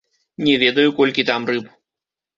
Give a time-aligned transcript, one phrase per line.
[0.47, 1.71] Не ведаю, колькі там рыб.